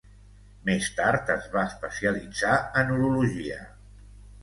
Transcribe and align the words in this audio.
Més 0.69 0.87
tard 1.01 1.29
es 1.35 1.45
va 1.57 1.67
especialitzar 1.73 2.57
en 2.83 2.93
urologia. 2.99 3.63